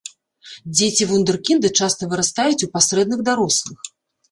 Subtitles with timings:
[0.77, 3.79] Дзеці-вундэркінды часта вырастаюць у пасрэдных дарослых.